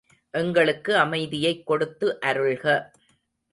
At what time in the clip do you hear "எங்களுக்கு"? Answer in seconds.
0.33-0.97